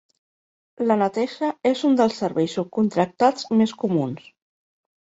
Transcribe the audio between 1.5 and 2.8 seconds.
és un dels serveis